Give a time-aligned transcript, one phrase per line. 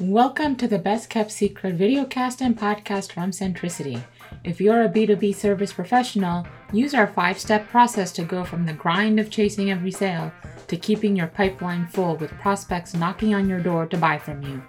[0.00, 4.02] Welcome to the Best Kept Secret videocast and podcast from Centricity.
[4.44, 8.72] If you're a B2B service professional, use our five step process to go from the
[8.72, 10.32] grind of chasing every sale
[10.68, 14.62] to keeping your pipeline full with prospects knocking on your door to buy from you.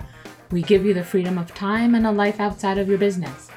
[0.51, 3.47] We give you the freedom of time and a life outside of your business.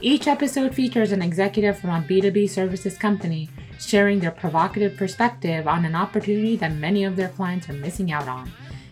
[0.00, 5.84] Each episode features an executive from a B2B services company sharing their provocative perspective on
[5.84, 8.48] an opportunity that many of their clients are missing out on.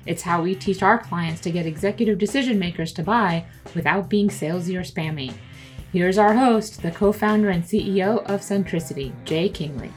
[0.07, 4.29] It's how we teach our clients to get executive decision makers to buy without being
[4.29, 5.33] salesy or spammy.
[5.95, 9.91] Here's our host, the co founder and CEO of Centricity, Jay Kingley.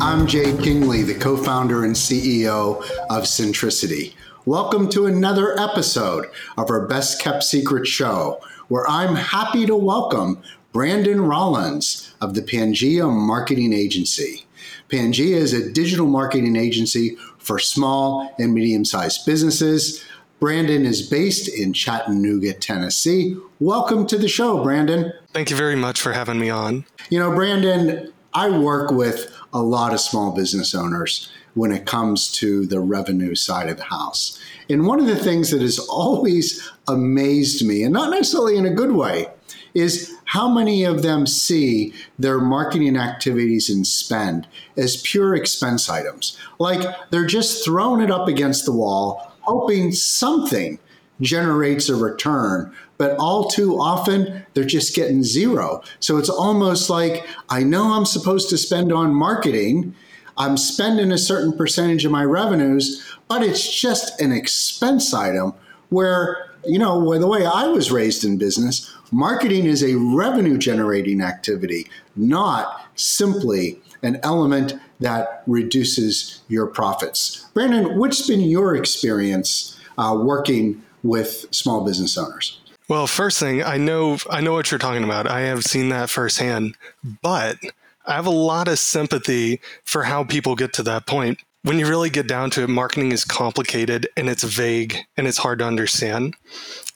[0.00, 4.14] I'm Jay Kingley, the co founder and CEO of Centricity.
[4.46, 6.26] Welcome to another episode
[6.56, 10.40] of our Best Kept Secret show, where I'm happy to welcome
[10.72, 14.46] Brandon Rollins of the Pangea Marketing Agency.
[14.88, 20.04] Pangea is a digital marketing agency for small and medium sized businesses.
[20.38, 23.36] Brandon is based in Chattanooga, Tennessee.
[23.58, 25.12] Welcome to the show, Brandon.
[25.32, 26.86] Thank you very much for having me on.
[27.10, 32.30] You know, Brandon, I work with a lot of small business owners when it comes
[32.32, 34.40] to the revenue side of the house.
[34.68, 38.74] And one of the things that has always amazed me, and not necessarily in a
[38.74, 39.26] good way,
[39.74, 44.46] is how many of them see their marketing activities and spend
[44.76, 46.36] as pure expense items.
[46.58, 50.78] Like they're just throwing it up against the wall, hoping something
[51.20, 52.72] generates a return.
[52.98, 55.82] But all too often, they're just getting zero.
[56.00, 59.94] So it's almost like I know I'm supposed to spend on marketing.
[60.36, 65.54] I'm spending a certain percentage of my revenues, but it's just an expense item
[65.90, 71.22] where you know, the way I was raised in business, marketing is a revenue generating
[71.22, 77.46] activity, not simply an element that reduces your profits.
[77.54, 82.60] Brandon, what's been your experience uh, working with small business owners?
[82.88, 85.26] Well, first thing, I know I know what you're talking about.
[85.26, 86.76] I have seen that firsthand,
[87.22, 87.56] but
[88.04, 91.86] I have a lot of sympathy for how people get to that point when you
[91.86, 95.66] really get down to it, marketing is complicated and it's vague and it's hard to
[95.66, 96.34] understand.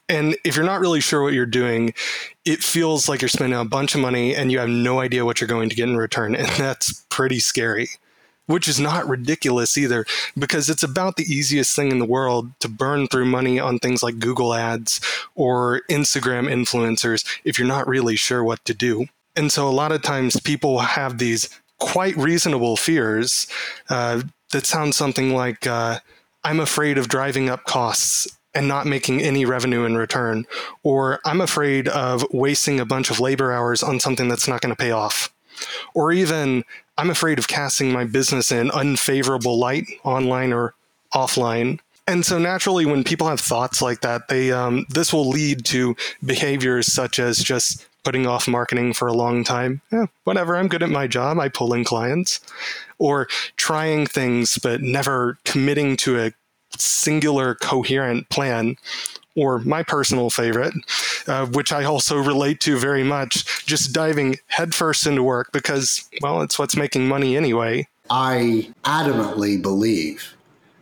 [0.09, 1.95] And if you're not really sure what you're doing,
[2.45, 5.41] it feels like you're spending a bunch of money and you have no idea what
[5.41, 6.35] you're going to get in return.
[6.39, 7.89] And that's pretty scary,
[8.47, 10.05] which is not ridiculous either,
[10.39, 14.03] because it's about the easiest thing in the world to burn through money on things
[14.03, 15.01] like Google ads
[15.35, 19.07] or Instagram influencers if you're not really sure what to do.
[19.37, 21.49] And so a lot of times people have these
[21.79, 23.47] quite reasonable fears
[23.89, 24.23] uh,
[24.55, 25.99] that sounds something like uh,
[26.45, 30.47] I'm afraid of driving up costs and not making any revenue in return,
[30.85, 34.75] or I'm afraid of wasting a bunch of labor hours on something that's not going
[34.75, 35.35] to pay off,
[35.93, 36.65] or even
[36.97, 40.75] I'm afraid of casting my business in unfavorable light online or
[41.13, 41.81] offline.
[42.07, 45.97] And so naturally, when people have thoughts like that, they um, this will lead to
[46.25, 49.81] behaviors such as just putting off marketing for a long time.
[49.93, 51.39] Eh, whatever, I'm good at my job.
[51.39, 52.41] I pull in clients.
[52.99, 53.27] Or
[53.57, 56.33] trying things but never committing to a
[56.77, 58.77] singular coherent plan.
[59.37, 60.75] Or my personal favorite,
[61.27, 66.41] uh, which I also relate to very much, just diving headfirst into work because, well,
[66.43, 67.89] it's what's making money anyway.
[68.11, 70.35] I adamantly believe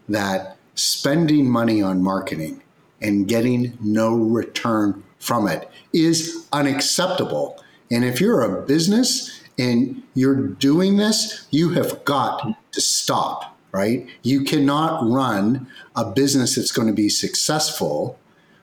[0.09, 2.61] that spending money on marketing
[3.00, 7.62] and getting no return from it is unacceptable.
[7.91, 14.06] And if you're a business and you're doing this, you have got to stop, right?
[14.22, 18.19] You cannot run a business that's going to be successful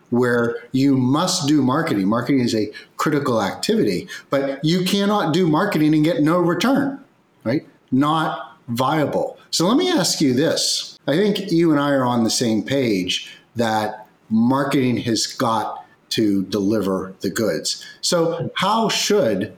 [0.10, 2.08] where you must do marketing.
[2.08, 7.02] Marketing is a critical activity, but you cannot do marketing and get no return,
[7.46, 7.66] right?
[7.92, 9.38] Not viable.
[9.52, 10.98] So let me ask you this.
[11.08, 15.79] I think you and I are on the same page that marketing has got
[16.10, 17.86] to deliver the goods.
[18.02, 19.58] So, how should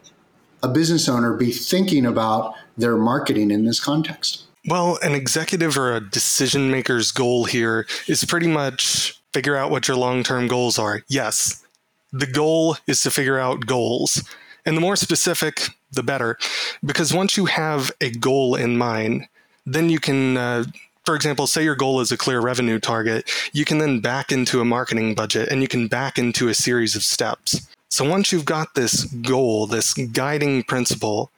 [0.64, 4.44] a business owner be thinking about their marketing in this context?
[4.68, 9.88] Well, an executive or a decision maker's goal here is pretty much figure out what
[9.88, 11.02] your long term goals are.
[11.08, 11.66] Yes,
[12.12, 14.24] the goal is to figure out goals.
[14.66, 16.38] And the more specific, the better.
[16.86, 19.28] Because once you have a goal in mind,
[19.66, 20.66] then you can uh,
[21.06, 24.62] for example, say your goal is a clear revenue target, you can then back into
[24.62, 27.68] a marketing budget and you can back into a series of steps.
[27.90, 31.32] So once you've got this goal, this guiding principle,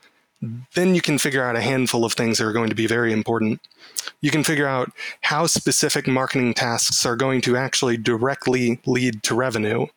[0.74, 3.14] then you can figure out a handful of things that are going to be very
[3.14, 3.62] important.
[4.22, 9.36] You can figure out how specific marketing tasks are going to actually directly lead to
[9.36, 9.88] revenue.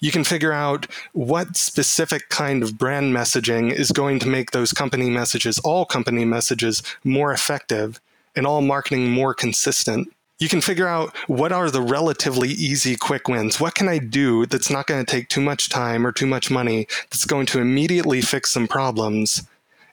[0.00, 4.72] You can figure out what specific kind of brand messaging is going to make those
[4.72, 8.00] company messages, all company messages, more effective
[8.36, 10.08] and all marketing more consistent.
[10.38, 13.58] you can figure out what are the relatively easy quick wins.
[13.58, 16.50] What can I do that's not going to take too much time or too much
[16.50, 19.42] money that's going to immediately fix some problems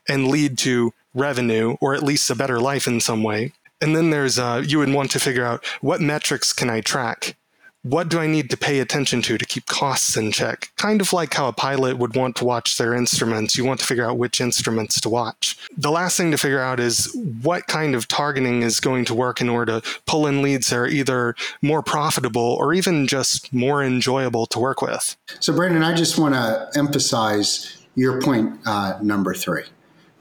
[0.10, 3.54] and lead to revenue or at least a better life in some way.
[3.80, 7.36] And then there's, uh, you would want to figure out what metrics can I track?
[7.84, 10.72] What do I need to pay attention to to keep costs in check?
[10.78, 13.58] Kind of like how a pilot would want to watch their instruments.
[13.58, 15.58] You want to figure out which instruments to watch.
[15.78, 19.42] The last thing to figure out is what kind of targeting is going to work
[19.42, 23.84] in order to pull in leads that are either more profitable or even just more
[23.84, 25.18] enjoyable to work with.
[25.42, 29.64] So, Brandon, I just want to emphasize your point uh, number three,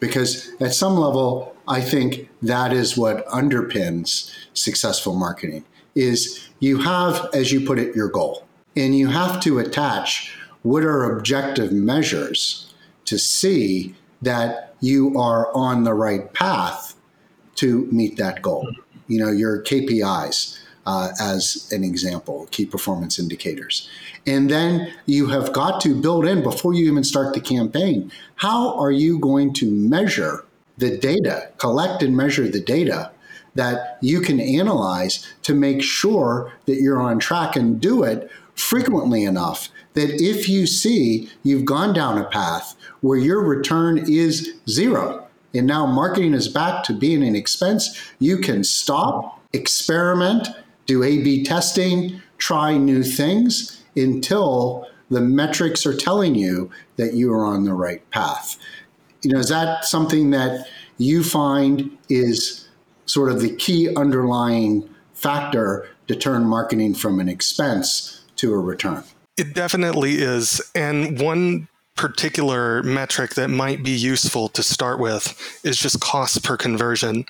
[0.00, 5.64] because at some level, I think that is what underpins successful marketing
[5.94, 8.46] is you have, as you put it, your goal.
[8.76, 12.72] And you have to attach what are objective measures
[13.04, 16.94] to see that you are on the right path
[17.56, 18.68] to meet that goal.
[19.08, 23.88] You know, your KPIs, uh, as an example, key performance indicators.
[24.26, 28.76] And then you have got to build in before you even start the campaign how
[28.78, 30.44] are you going to measure
[30.78, 33.10] the data, collect and measure the data
[33.54, 39.24] that you can analyze to make sure that you're on track and do it frequently
[39.24, 45.26] enough that if you see you've gone down a path where your return is zero
[45.54, 50.48] and now marketing is back to being an expense, you can stop, experiment,
[50.86, 57.32] do A B testing, try new things until the metrics are telling you that you
[57.32, 58.56] are on the right path.
[59.22, 60.66] You know, is that something that
[60.96, 62.66] you find is
[63.06, 69.04] sort of the key underlying factor to turn marketing from an expense to a return.
[69.36, 70.60] It definitely is.
[70.74, 76.56] And one particular metric that might be useful to start with is just cost per
[76.56, 77.24] conversion.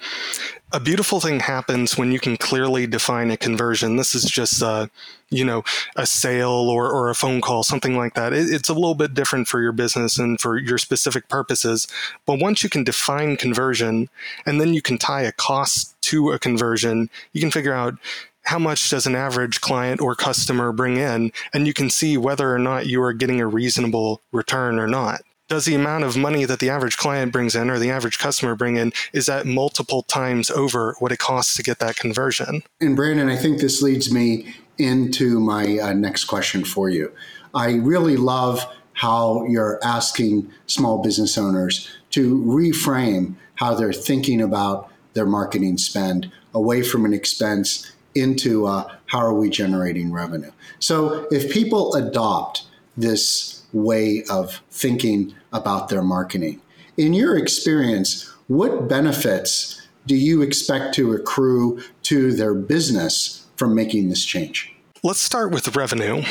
[0.74, 3.96] A beautiful thing happens when you can clearly define a conversion.
[3.96, 4.88] This is just, a,
[5.28, 5.64] you know,
[5.96, 8.32] a sale or, or a phone call, something like that.
[8.32, 11.86] It, it's a little bit different for your business and for your specific purposes.
[12.24, 14.08] But once you can define conversion
[14.46, 17.98] and then you can tie a cost to a conversion, you can figure out
[18.44, 22.52] how much does an average client or customer bring in, and you can see whether
[22.52, 25.20] or not you are getting a reasonable return or not.
[25.52, 28.54] Does the amount of money that the average client brings in or the average customer
[28.54, 32.62] bring in is that multiple times over what it costs to get that conversion?
[32.80, 37.12] And Brandon, I think this leads me into my uh, next question for you.
[37.52, 38.64] I really love
[38.94, 46.32] how you're asking small business owners to reframe how they're thinking about their marketing spend
[46.54, 50.52] away from an expense into uh, how are we generating revenue.
[50.78, 52.62] So if people adopt
[52.96, 56.60] this way of thinking about their marketing,
[56.96, 64.08] in your experience, what benefits do you expect to accrue to their business from making
[64.08, 64.72] this change?
[65.04, 66.22] Let's start with revenue,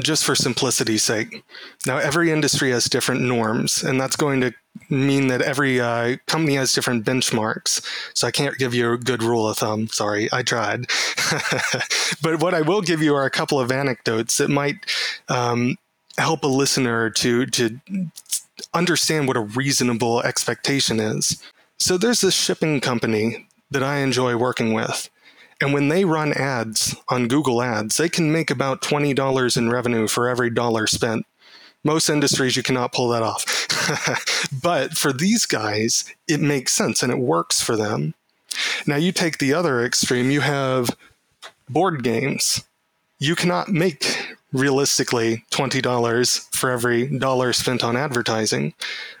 [0.00, 1.44] just for simplicity's sake.
[1.86, 4.52] Now, every industry has different norms, and that's going to
[4.90, 7.84] mean that every uh, company has different benchmarks.
[8.14, 9.86] So I can't give you a good rule of thumb.
[9.86, 10.86] Sorry, I tried.
[12.22, 14.76] but what I will give you are a couple of anecdotes that might
[15.28, 15.76] um,
[16.18, 17.80] help a listener to to
[18.74, 21.42] understand what a reasonable expectation is.
[21.78, 25.08] So there's this shipping company that I enjoy working with.
[25.60, 30.06] And when they run ads on Google Ads, they can make about $20 in revenue
[30.06, 31.26] for every dollar spent.
[31.84, 33.44] Most industries, you cannot pull that off.
[34.62, 38.14] but for these guys, it makes sense and it works for them.
[38.86, 40.90] Now, you take the other extreme, you have
[41.68, 42.64] board games.
[43.18, 44.17] You cannot make
[44.52, 48.74] realistically $20 for every dollar spent on advertising.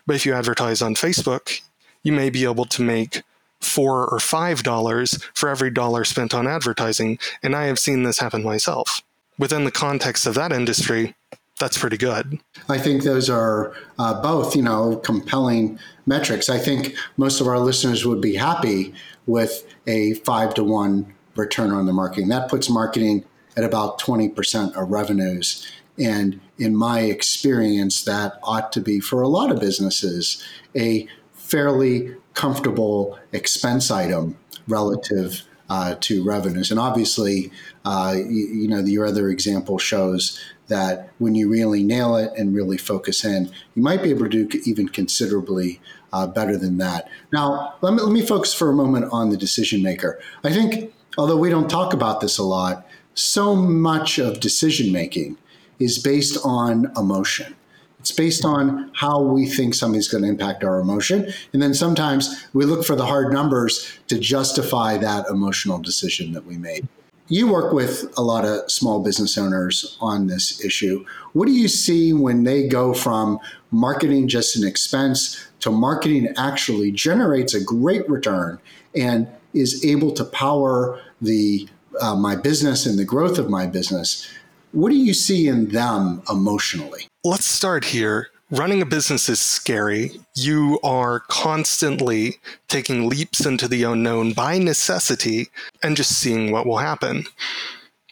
[0.06, 1.60] But if you advertise on Facebook,
[2.02, 3.22] you may be able to make
[3.60, 7.18] four or five dollars for every dollar spent on advertising.
[7.42, 9.02] And I have seen this happen myself.
[9.38, 11.14] Within the context of that industry,
[11.58, 12.38] that's pretty good.
[12.68, 16.48] I think those are uh, both, you know, compelling metrics.
[16.48, 18.94] I think most of our listeners would be happy
[19.26, 22.28] with a five to one return on the marketing.
[22.28, 23.24] That puts marketing
[23.58, 25.66] at about 20% of revenues.
[25.98, 30.42] And in my experience, that ought to be for a lot of businesses
[30.76, 34.38] a fairly comfortable expense item
[34.68, 36.70] relative uh, to revenues.
[36.70, 37.50] And obviously,
[37.84, 42.54] uh, you, you, know, your other example shows that when you really nail it and
[42.54, 45.80] really focus in, you might be able to do even considerably
[46.12, 47.08] uh, better than that.
[47.32, 50.20] Now, let me, let me focus for a moment on the decision maker.
[50.44, 52.86] I think, although we don't talk about this a lot,
[53.18, 55.36] so much of decision making
[55.78, 57.54] is based on emotion.
[58.00, 61.32] It's based on how we think something's going to impact our emotion.
[61.52, 66.46] And then sometimes we look for the hard numbers to justify that emotional decision that
[66.46, 66.86] we made.
[67.26, 71.04] You work with a lot of small business owners on this issue.
[71.34, 73.38] What do you see when they go from
[73.70, 78.58] marketing just an expense to marketing actually generates a great return
[78.94, 81.68] and is able to power the
[82.00, 84.28] uh, my business and the growth of my business?
[84.72, 87.06] What do you see in them emotionally?
[87.24, 88.28] Let's start here.
[88.50, 90.12] Running a business is scary.
[90.34, 95.48] You are constantly taking leaps into the unknown by necessity
[95.82, 97.24] and just seeing what will happen,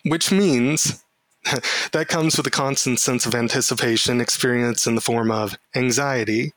[0.04, 1.02] which means
[1.92, 6.52] that comes with a constant sense of anticipation experience in the form of anxiety.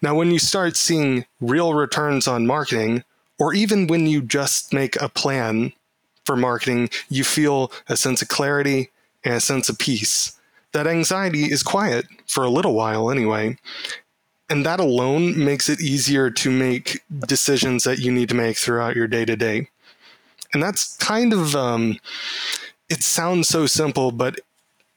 [0.00, 3.04] Now, when you start seeing real returns on marketing,
[3.38, 5.72] or even when you just make a plan
[6.24, 8.90] for marketing, you feel a sense of clarity
[9.24, 10.38] and a sense of peace
[10.72, 13.56] that anxiety is quiet for a little while anyway.
[14.50, 18.96] And that alone makes it easier to make decisions that you need to make throughout
[18.96, 19.68] your day to day.
[20.52, 21.98] And that's kind of, um,
[22.90, 24.40] it sounds so simple, but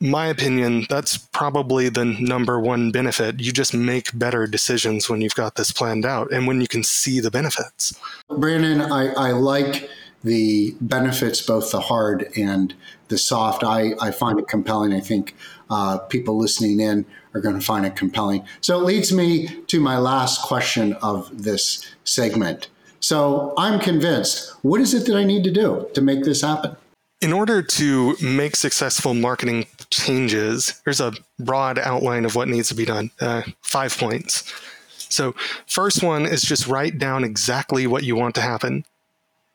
[0.01, 3.39] my opinion, that's probably the number one benefit.
[3.39, 6.83] You just make better decisions when you've got this planned out and when you can
[6.83, 7.97] see the benefits.
[8.29, 9.89] Brandon, I, I like
[10.25, 12.73] the benefits, both the hard and
[13.07, 13.63] the soft.
[13.63, 14.91] I, I find it compelling.
[14.91, 15.35] I think
[15.69, 18.43] uh, people listening in are going to find it compelling.
[18.59, 22.69] So it leads me to my last question of this segment.
[22.99, 24.51] So I'm convinced.
[24.63, 26.75] What is it that I need to do to make this happen?
[27.21, 32.75] In order to make successful marketing changes, here's a broad outline of what needs to
[32.75, 33.11] be done.
[33.21, 34.51] Uh, five points.
[34.97, 35.35] So,
[35.67, 38.85] first one is just write down exactly what you want to happen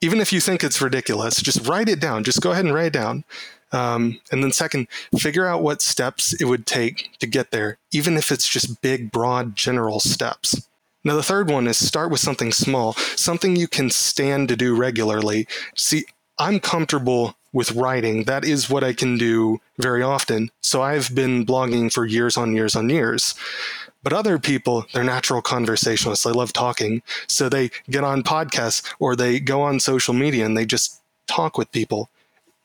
[0.01, 2.25] even if you think it's ridiculous, just write it down.
[2.25, 3.25] Just go ahead and write it down.
[3.73, 4.89] Um, and then, second,
[5.19, 9.13] figure out what steps it would take to get there, even if it's just big,
[9.13, 10.67] broad, general steps.
[11.05, 14.75] Now, the third one is start with something small, something you can stand to do
[14.75, 15.47] regularly.
[15.77, 16.05] See,
[16.39, 18.25] I'm comfortable with writing.
[18.25, 20.51] That is what I can do very often.
[20.63, 23.35] So I've been blogging for years on years on years.
[24.03, 26.25] But other people, they're natural conversationalists.
[26.25, 27.03] They love talking.
[27.29, 31.59] So they get on podcasts or they go on social media and they just talk
[31.59, 32.09] with people.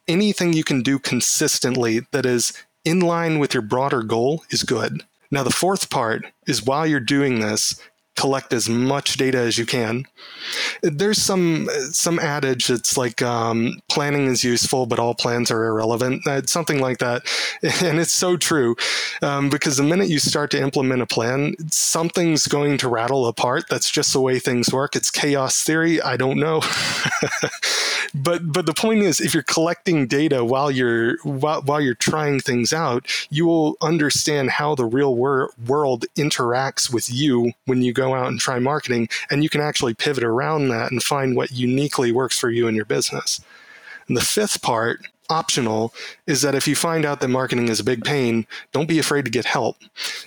[0.08, 2.54] Anything you can do consistently that is
[2.86, 5.04] in line with your broader goal is good.
[5.32, 7.82] Now, the fourth part is while you're doing this,
[8.16, 10.06] collect as much data as you can.
[10.82, 16.24] There's some some adage that's like um, planning is useful, but all plans are irrelevant.
[16.26, 17.24] It's something like that,
[17.84, 18.76] and it's so true
[19.22, 23.66] um, because the minute you start to implement a plan, something's going to rattle apart.
[23.70, 24.96] That's just the way things work.
[24.96, 26.02] It's chaos theory.
[26.02, 26.62] I don't know,
[28.14, 32.40] but but the point is, if you're collecting data while you're while, while you're trying
[32.40, 37.92] things out, you will understand how the real wor- world interacts with you when you
[37.92, 41.52] go out and try marketing, and you can actually pivot around that and find what
[41.52, 43.42] uniquely works for you and your business.
[44.08, 45.94] And the fifth part, optional,
[46.28, 49.26] is that if you find out that marketing is a big pain, don't be afraid
[49.26, 49.78] to get help.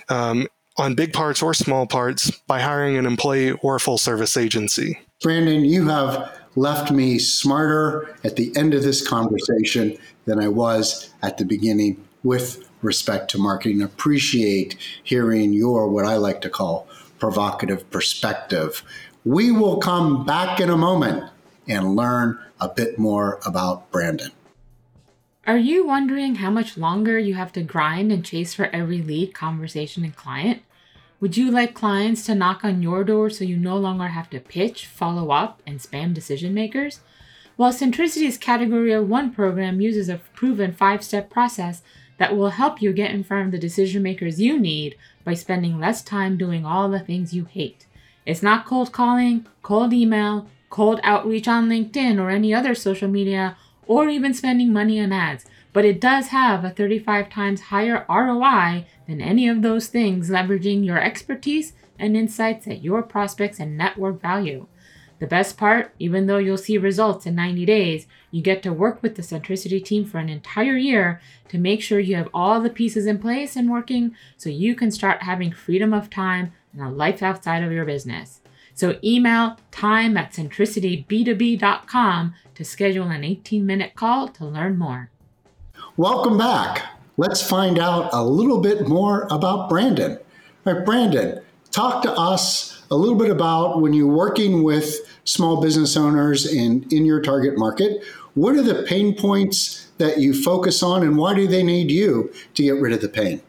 [0.09, 4.37] Um, on big parts or small parts by hiring an employee or a full service
[4.37, 4.99] agency.
[5.21, 11.13] Brandon, you have left me smarter at the end of this conversation than I was
[11.21, 13.81] at the beginning with respect to marketing.
[13.81, 16.87] Appreciate hearing your, what I like to call,
[17.19, 18.83] provocative perspective.
[19.25, 21.29] We will come back in a moment
[21.67, 24.31] and learn a bit more about Brandon.
[25.45, 29.33] Are you wondering how much longer you have to grind and chase for every lead,
[29.33, 30.61] conversation, and client?
[31.19, 34.39] Would you like clients to knock on your door so you no longer have to
[34.39, 37.01] pitch, follow up, and spam decision makers?
[37.57, 41.81] Well, Centricity's Category One program uses a proven five step process
[42.19, 45.79] that will help you get in front of the decision makers you need by spending
[45.79, 47.87] less time doing all the things you hate.
[48.25, 53.57] It's not cold calling, cold email, cold outreach on LinkedIn or any other social media,
[53.87, 58.85] or even spending money on ads, but it does have a 35 times higher ROI
[59.07, 64.21] than any of those things, leveraging your expertise and insights at your prospects and network
[64.21, 64.67] value.
[65.19, 69.03] The best part, even though you'll see results in 90 days, you get to work
[69.03, 72.69] with the Centricity team for an entire year to make sure you have all the
[72.69, 76.89] pieces in place and working so you can start having freedom of time and a
[76.89, 78.39] life outside of your business.
[78.73, 85.09] So email time at centricityb2b.com to schedule an 18 minute call to learn more.
[85.97, 86.93] Welcome back.
[87.17, 90.17] Let's find out a little bit more about Brandon.
[90.65, 95.61] All right, Brandon, talk to us a little bit about when you're working with small
[95.61, 98.03] business owners in, in your target market,
[98.33, 102.33] what are the pain points that you focus on and why do they need you
[102.55, 103.41] to get rid of the pain?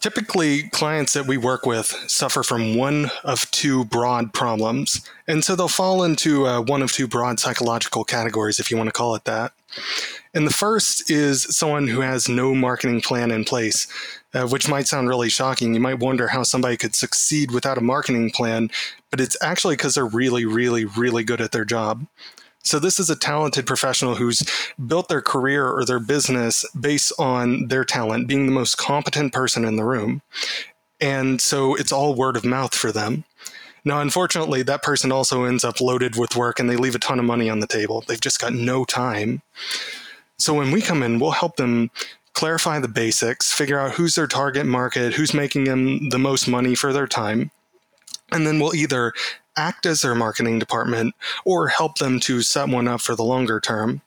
[0.00, 5.08] Typically, clients that we work with suffer from one of two broad problems.
[5.26, 8.88] And so they'll fall into uh, one of two broad psychological categories, if you want
[8.88, 9.52] to call it that.
[10.34, 13.86] And the first is someone who has no marketing plan in place,
[14.34, 15.74] uh, which might sound really shocking.
[15.74, 18.70] You might wonder how somebody could succeed without a marketing plan,
[19.10, 22.06] but it's actually because they're really, really, really good at their job.
[22.64, 24.42] So this is a talented professional who's
[24.84, 29.64] built their career or their business based on their talent, being the most competent person
[29.64, 30.22] in the room.
[31.00, 33.24] And so it's all word of mouth for them.
[33.84, 37.18] Now, unfortunately, that person also ends up loaded with work and they leave a ton
[37.18, 38.02] of money on the table.
[38.06, 39.42] They've just got no time.
[40.38, 41.90] So when we come in, we'll help them
[42.34, 46.74] clarify the basics, figure out who's their target market, who's making them the most money
[46.74, 47.50] for their time.
[48.32, 49.12] And then we'll either
[49.56, 51.14] act as their marketing department
[51.44, 54.02] or help them to set one up for the longer term.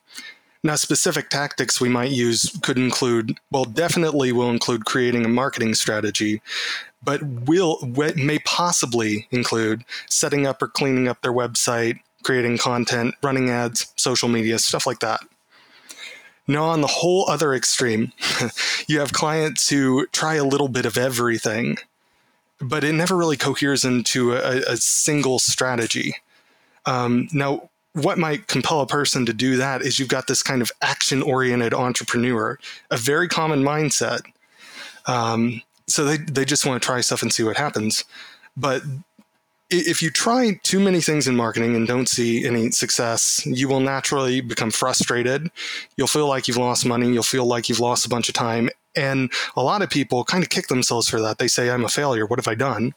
[0.64, 5.76] Now, specific tactics we might use could include, well, definitely will include creating a marketing
[5.76, 6.42] strategy,
[7.04, 7.80] but will
[8.16, 14.28] may possibly include setting up or cleaning up their website, creating content, running ads, social
[14.28, 15.22] media, stuff like that.
[16.48, 18.14] Now, on the whole other extreme,
[18.88, 21.78] you have clients who try a little bit of everything
[22.60, 26.16] but it never really coheres into a, a single strategy.
[26.86, 30.62] Um, now, what might compel a person to do that is you've got this kind
[30.62, 32.60] of action oriented entrepreneur,
[32.92, 34.22] a very common mindset.
[35.06, 38.04] Um, so they, they just want to try stuff and see what happens.
[38.56, 38.84] But
[39.70, 43.82] if you try too many things in marketing and don't see any success, you will
[43.82, 45.52] naturally become frustrated.
[45.98, 47.12] You'll feel like you've lost money.
[47.12, 48.70] You'll feel like you've lost a bunch of time.
[48.96, 51.38] And a lot of people kind of kick themselves for that.
[51.38, 52.26] They say, I'm a failure.
[52.26, 52.94] What have I done?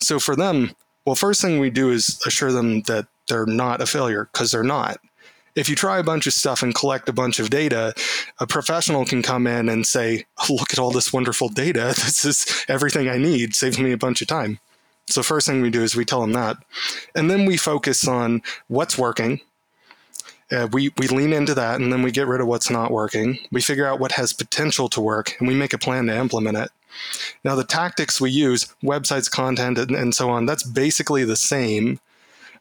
[0.00, 0.74] So for them,
[1.04, 4.64] well, first thing we do is assure them that they're not a failure because they're
[4.64, 4.98] not.
[5.54, 7.94] If you try a bunch of stuff and collect a bunch of data,
[8.40, 11.94] a professional can come in and say, Look at all this wonderful data.
[11.96, 14.58] This is everything I need, saves me a bunch of time.
[15.08, 16.56] So, first thing we do is we tell them that.
[17.14, 19.40] And then we focus on what's working,
[20.50, 23.38] uh, we, we lean into that and then we get rid of what's not working.
[23.50, 26.56] We figure out what has potential to work and we make a plan to implement
[26.56, 26.70] it.
[27.42, 31.98] Now, the tactics we use, websites, content, and, and so on, that's basically the same.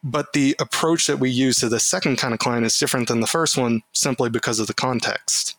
[0.04, 3.20] But the approach that we use to the second kind of client is different than
[3.22, 5.56] the first one simply because of the context.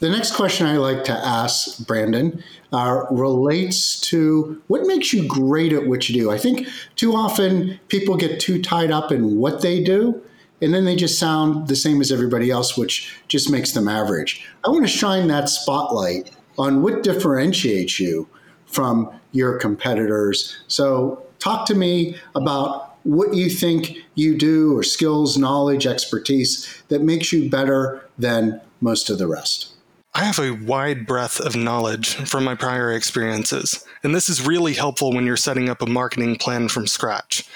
[0.00, 5.72] The next question I like to ask, Brandon, uh, relates to what makes you great
[5.72, 6.30] at what you do.
[6.30, 10.20] I think too often people get too tied up in what they do
[10.62, 14.46] and then they just sound the same as everybody else, which just makes them average.
[14.64, 18.28] I want to shine that spotlight on what differentiates you
[18.66, 20.56] from your competitors.
[20.68, 27.02] So, talk to me about what you think you do, or skills, knowledge, expertise that
[27.02, 29.71] makes you better than most of the rest.
[30.14, 34.74] I have a wide breadth of knowledge from my prior experiences, and this is really
[34.74, 37.48] helpful when you're setting up a marketing plan from scratch.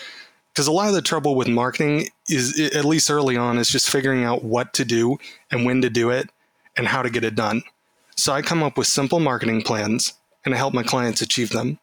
[0.55, 3.91] Because a lot of the trouble with marketing is at least early on is just
[3.91, 5.19] figuring out what to do
[5.51, 6.31] and when to do it
[6.79, 7.63] and how to get it done.
[8.17, 10.15] So i come up with simple marketing plans
[10.47, 11.79] and i help my clients achieve them.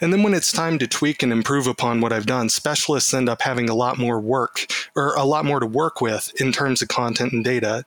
[0.00, 3.28] And then when it's time to tweak and improve upon what i've done specialists end
[3.28, 6.82] up having a lot more work or a lot more to work with in terms
[6.82, 7.84] of content and data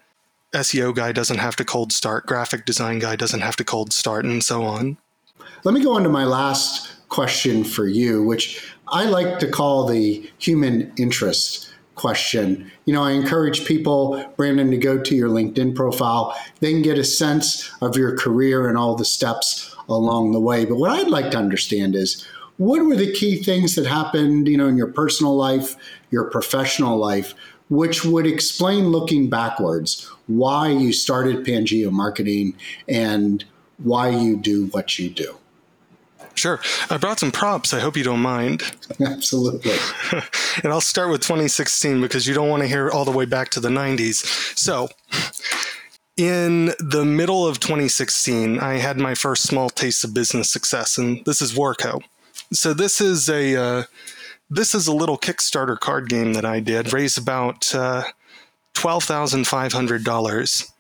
[0.54, 4.26] seo guy doesn't have to cold start graphic design guy doesn't have to cold start
[4.26, 4.98] and so on
[5.64, 9.86] let me go on to my last question for you, which I like to call
[9.86, 12.72] the human interest question.
[12.86, 16.34] You know, I encourage people, Brandon, to go to your LinkedIn profile.
[16.62, 20.64] They can get a sense of your career and all the steps along the way.
[20.64, 22.26] But what I'd like to understand is
[22.58, 25.76] what were the key things that happened, you know, in your personal life,
[26.10, 27.34] your professional life,
[27.70, 32.56] which would explain looking backwards why you started Pangea Marketing
[32.88, 33.46] and
[33.78, 35.36] why you do what you do.
[36.36, 36.60] Sure.
[36.90, 37.74] I brought some props.
[37.74, 38.64] I hope you don't mind.
[39.02, 39.76] Absolutely.
[40.64, 43.50] and I'll start with 2016 because you don't want to hear all the way back
[43.50, 44.58] to the 90s.
[44.58, 44.88] So,
[46.16, 51.24] in the middle of 2016, I had my first small taste of business success, and
[51.26, 52.02] this is Warco.
[52.52, 53.84] So this is a uh,
[54.50, 56.94] this is a little Kickstarter card game that I did.
[56.94, 58.04] Raised about uh,
[58.74, 60.72] twelve thousand five hundred dollars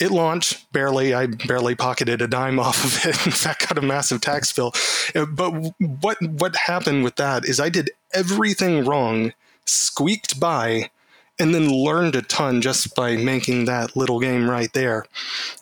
[0.00, 1.14] it launched barely.
[1.14, 3.26] I barely pocketed a dime off of it.
[3.26, 4.72] In fact, got a massive tax bill.
[5.14, 9.34] Uh, but what what happened with that is I did everything wrong,
[9.66, 10.90] squeaked by,
[11.38, 15.04] and then learned a ton just by making that little game right there.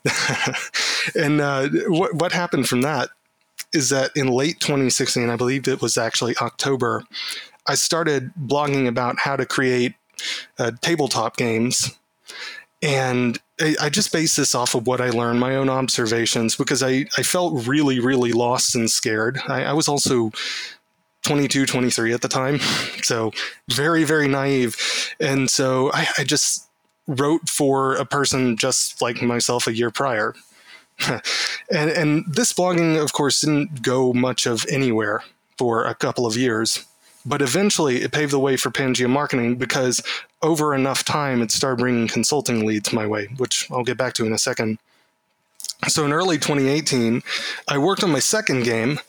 [1.15, 3.11] and uh, what what happened from that
[3.73, 7.05] is that in late 2016, I believe it was actually October,
[7.67, 9.95] I started blogging about how to create
[10.59, 11.99] uh, tabletop games
[12.83, 17.07] and I, just base this off of what I learned, my own observations, because I,
[17.17, 19.41] I felt really, really lost and scared.
[19.49, 20.31] I, I was also
[21.25, 22.61] 22, 23 at the time.
[23.03, 23.33] So
[23.71, 24.77] very, very naive.
[25.19, 26.69] And so I, I just
[27.07, 30.35] wrote for a person just like myself a year prior.
[31.71, 35.23] and, and this blogging, of course, didn't go much of anywhere
[35.57, 36.85] for a couple of years.
[37.27, 40.03] But eventually it paved the way for Pangea marketing because
[40.41, 44.27] over enough time it started bringing consulting leads my way, which I'll get back to
[44.27, 44.79] in a second.
[45.89, 47.23] So in early 2018,
[47.69, 49.01] I worked on my second game.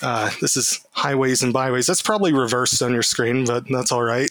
[0.00, 1.86] Uh, this is Highways and Byways.
[1.86, 4.30] That's probably reversed on your screen, but that's all right.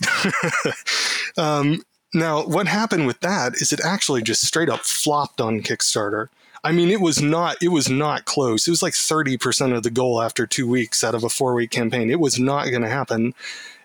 [1.37, 6.27] um, now, what happened with that is it actually just straight up flopped on Kickstarter.
[6.63, 8.67] I mean, it was not it was not close.
[8.67, 11.71] It was like 30% of the goal after two weeks out of a four week
[11.71, 12.09] campaign.
[12.09, 13.33] It was not going to happen.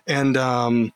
[0.07, 0.93] And um,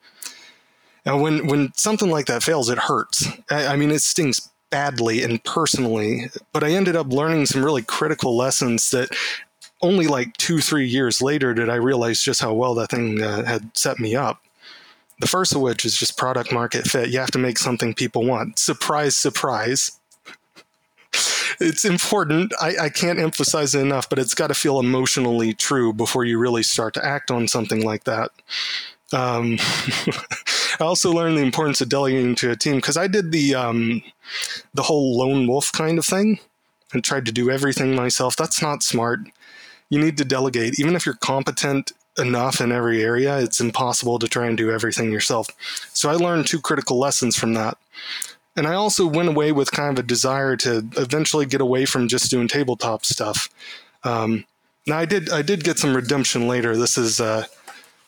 [1.05, 3.27] now when when something like that fails, it hurts.
[3.51, 6.29] I, I mean, it stings badly and personally.
[6.53, 9.15] But I ended up learning some really critical lessons that
[9.81, 13.43] only like two three years later did I realize just how well that thing uh,
[13.43, 14.41] had set me up.
[15.19, 17.09] The first of which is just product market fit.
[17.09, 18.57] You have to make something people want.
[18.57, 19.99] Surprise, surprise.
[21.59, 22.53] It's important.
[22.61, 26.37] I, I can't emphasize it enough, but it's got to feel emotionally true before you
[26.37, 28.31] really start to act on something like that.
[29.11, 29.57] Um,
[30.79, 34.01] I also learned the importance of delegating to a team because I did the um,
[34.73, 36.39] the whole lone wolf kind of thing
[36.93, 38.35] and tried to do everything myself.
[38.35, 39.19] That's not smart.
[39.89, 43.39] You need to delegate, even if you're competent enough in every area.
[43.39, 45.47] It's impossible to try and do everything yourself.
[45.93, 47.77] So I learned two critical lessons from that.
[48.55, 52.07] And I also went away with kind of a desire to eventually get away from
[52.07, 53.49] just doing tabletop stuff.
[54.03, 54.45] Um,
[54.85, 56.77] now I did I did get some redemption later.
[56.77, 57.45] This is uh,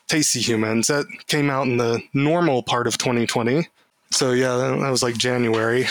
[0.07, 3.67] Tasty Humans that came out in the normal part of 2020.
[4.11, 5.87] So yeah, that was like January.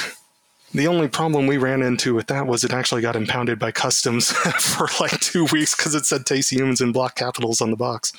[0.73, 4.31] The only problem we ran into with that was it actually got impounded by customs
[4.61, 8.13] for like two weeks because it said Tasty Humans in block capitals on the box.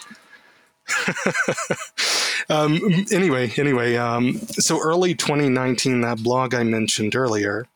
[2.49, 7.67] um, anyway, anyway, um, so early 2019, that blog I mentioned earlier,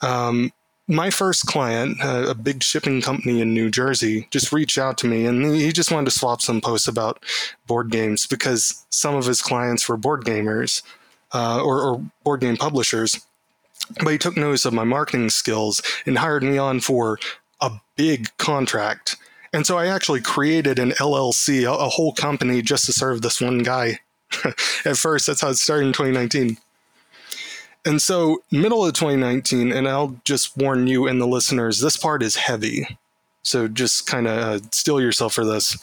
[0.00, 0.52] um,
[0.88, 5.26] my first client, a big shipping company in New Jersey, just reached out to me
[5.26, 7.22] and he just wanted to swap some posts about
[7.66, 10.82] board games because some of his clients were board gamers
[11.32, 13.24] uh, or, or board game publishers.
[14.02, 17.18] But he took notice of my marketing skills and hired me on for
[17.60, 19.16] a big contract
[19.52, 23.40] and so I actually created an LLC, a, a whole company just to serve this
[23.40, 24.00] one guy.
[24.84, 26.56] At first, that's how it started in 2019.
[27.84, 32.22] And so, middle of 2019, and I'll just warn you and the listeners, this part
[32.22, 32.86] is heavy.
[33.42, 35.76] So just kind of uh, steel yourself for this.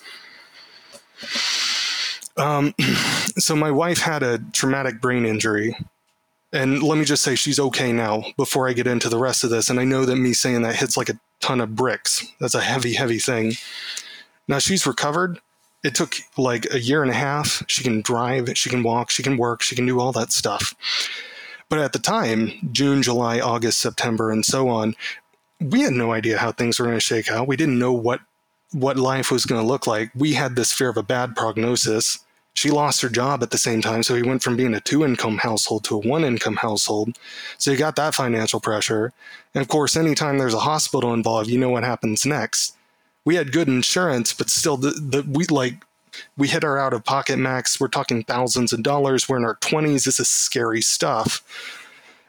[2.38, 2.74] Um,
[3.38, 5.76] so my wife had a traumatic brain injury.
[6.52, 9.52] And let me just say she's okay now before I get into the rest of
[9.52, 9.70] this.
[9.70, 12.26] And I know that me saying that hits like a ton of bricks.
[12.40, 13.54] That's a heavy, heavy thing.
[14.48, 15.40] Now she's recovered.
[15.84, 17.64] It took like a year and a half.
[17.68, 20.76] She can drive, she can walk, she can work, she can do all that stuff.
[21.70, 24.96] But at the time, June, July, August, September, and so on,
[25.62, 27.48] we had no idea how things were going to shake out.
[27.48, 28.22] We didn't know what
[28.72, 30.12] what life was going to look like.
[30.14, 32.20] We had this fear of a bad prognosis.
[32.60, 35.06] She lost her job at the same time, so he went from being a two
[35.06, 37.18] income household to a one income household.
[37.58, 39.14] So you got that financial pressure.
[39.56, 42.76] And of course, anytime there's a hospital involved, you know what happens next.
[43.24, 45.86] We had good insurance, but still, the, the we like
[46.36, 47.80] we hit our out of pocket max.
[47.80, 49.30] We're talking thousands of dollars.
[49.30, 50.04] We're in our 20s.
[50.04, 51.42] This is scary stuff.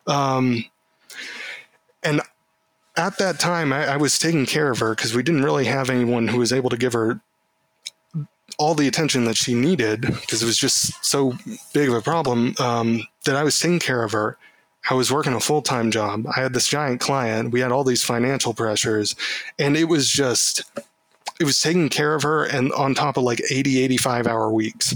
[0.06, 0.64] Um,
[2.04, 2.20] and
[2.96, 5.90] at that time, I, I was taking care of her because we didn't really have
[5.90, 7.20] anyone who was able to give her
[8.60, 11.32] all the attention that she needed because it was just so
[11.72, 14.36] big of a problem um, that I was taking care of her.
[14.90, 16.26] I was working a full time job.
[16.36, 17.52] I had this giant client.
[17.52, 19.16] We had all these financial pressures,
[19.58, 20.62] and it was just,
[21.40, 24.94] it was taking care of her and on top of like 80, 85 hour weeks.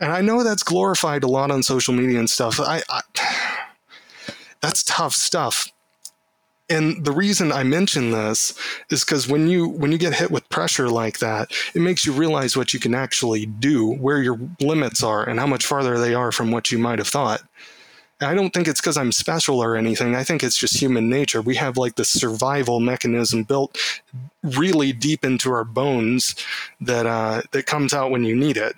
[0.00, 2.58] And I know that's glorified a lot on social media and stuff.
[2.58, 3.02] I, I
[4.62, 5.70] that's tough stuff
[6.70, 8.54] and the reason I mention this
[8.90, 12.12] is because when you when you get hit with pressure like that, it makes you
[12.12, 16.14] realize what you can actually do, where your limits are, and how much farther they
[16.14, 17.42] are from what you might have thought.
[18.22, 20.14] I don't think it's because I'm special or anything.
[20.14, 21.40] I think it's just human nature.
[21.42, 23.76] We have like this survival mechanism built
[24.42, 26.36] really deep into our bones
[26.80, 28.76] that uh, that comes out when you need it.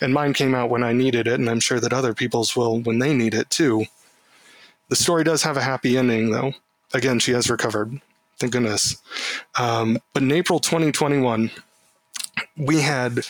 [0.00, 2.80] And mine came out when I needed it, and I'm sure that other people's will
[2.80, 3.86] when they need it too.
[4.88, 6.54] The story does have a happy ending, though
[6.94, 8.00] again, she has recovered.
[8.38, 8.96] Thank goodness.
[9.58, 11.50] Um, but in April 2021,
[12.56, 13.20] we had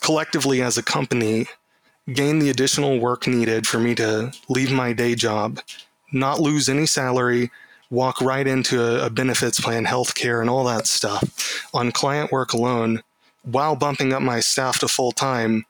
[0.00, 1.46] collectively as a company
[2.12, 5.60] gain the additional work needed for me to leave my day job,
[6.12, 7.50] not lose any salary,
[7.90, 12.52] walk right into a, a benefits plan, healthcare, and all that stuff on client work
[12.52, 13.02] alone
[13.42, 15.64] while bumping up my staff to full time.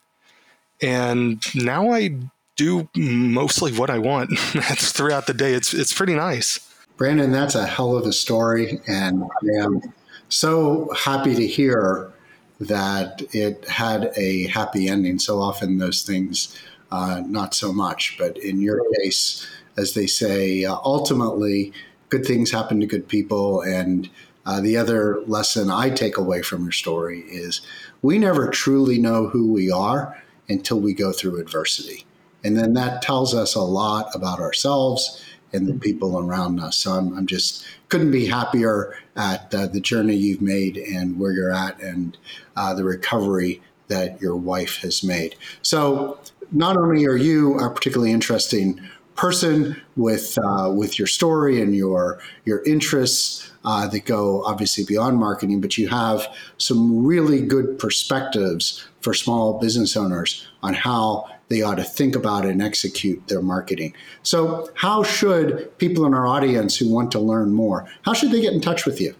[0.82, 2.16] And now I
[2.56, 5.54] do mostly what I want throughout the day.
[5.54, 6.69] It's it's pretty nice.
[7.00, 9.80] Brandon, that's a hell of a story, and I am
[10.28, 12.12] so happy to hear
[12.60, 15.18] that it had a happy ending.
[15.18, 16.54] So often those things,
[16.92, 18.16] uh, not so much.
[18.18, 21.72] But in your case, as they say, uh, ultimately,
[22.10, 23.62] good things happen to good people.
[23.62, 24.10] And
[24.44, 27.62] uh, the other lesson I take away from your story is
[28.02, 32.04] we never truly know who we are until we go through adversity.
[32.44, 36.76] And then that tells us a lot about ourselves and the people around us.
[36.76, 41.32] So I'm, I'm just couldn't be happier at uh, the journey you've made and where
[41.32, 42.16] you're at and
[42.56, 45.34] uh, the recovery that your wife has made.
[45.62, 46.18] So
[46.52, 48.80] not only are you a particularly interesting
[49.16, 55.18] person with uh, with your story and your your interests uh, that go obviously beyond
[55.18, 61.60] marketing, but you have some really good perspectives for small business owners on how they
[61.60, 63.92] ought to think about and execute their marketing.
[64.22, 68.40] So, how should people in our audience who want to learn more, how should they
[68.40, 69.14] get in touch with you?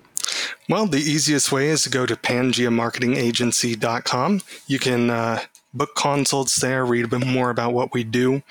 [0.69, 4.41] Well, the easiest way is to go to pangeamarketingagency.com.
[4.69, 5.41] You can uh,
[5.75, 8.45] book consults there, read a bit more about what we do,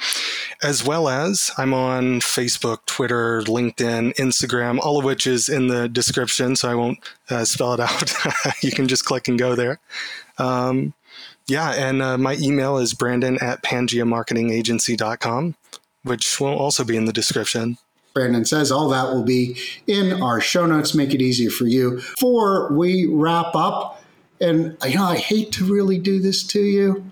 [0.62, 5.88] as well as I'm on Facebook, Twitter, LinkedIn, Instagram, all of which is in the
[5.88, 8.12] description, so I won't uh, spell it out.
[8.62, 9.80] you can just click and go there.
[10.38, 10.94] Um,
[11.50, 15.56] yeah, and uh, my email is brandon at pangeamarketingagency.com,
[16.04, 17.78] which will also be in the description.
[18.14, 19.58] Brandon says all that will be
[19.88, 21.96] in our show notes, make it easier for you.
[21.96, 24.04] Before we wrap up,
[24.42, 27.12] and you know, I hate to really do this to you,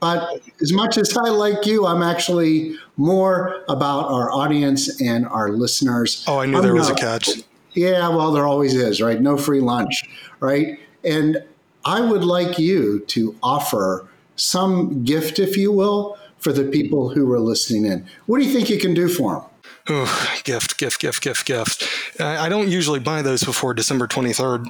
[0.00, 5.50] but as much as I like you, I'm actually more about our audience and our
[5.50, 6.24] listeners.
[6.28, 7.30] Oh, I knew I'm there was not, a catch.
[7.72, 9.20] Yeah, well, there always is, right?
[9.20, 10.02] No free lunch,
[10.40, 10.78] right?
[11.02, 11.42] And
[11.84, 17.30] I would like you to offer some gift, if you will, for the people who
[17.32, 18.06] are listening in.
[18.26, 19.44] What do you think you can do for them?
[19.88, 22.20] Oh, gift, gift, gift, gift, gift.
[22.20, 24.66] I don't usually buy those before December 23rd.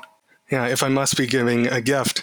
[0.51, 2.23] Yeah, if I must be giving a gift,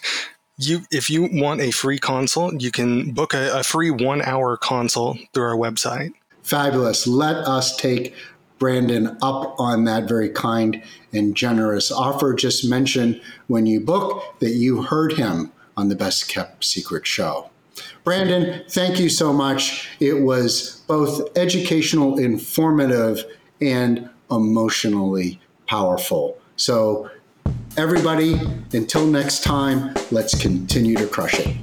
[0.58, 4.58] you if you want a free consult, you can book a, a free one hour
[4.58, 6.12] consult through our website.
[6.44, 7.08] Fabulous.
[7.08, 8.14] Let us take
[8.62, 12.36] Brandon up on that very kind and generous offer.
[12.36, 17.50] Just mention when you book that you heard him on the Best Kept Secret show.
[18.04, 19.89] Brandon, thank you so much.
[20.00, 23.26] It was both educational, informative,
[23.60, 26.38] and emotionally powerful.
[26.56, 27.10] So,
[27.78, 28.39] everybody,
[28.74, 31.58] until next time, let's continue to crush it.